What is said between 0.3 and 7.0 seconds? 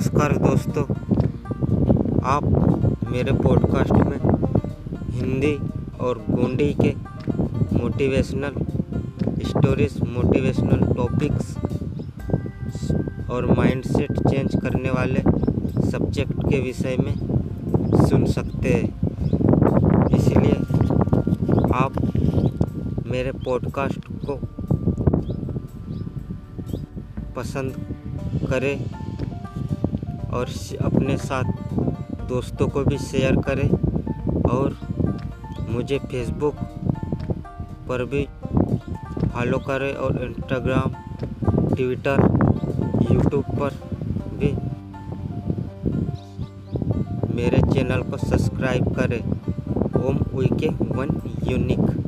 दोस्तों। आप मेरे पॉडकास्ट में हिंदी और गोंडी के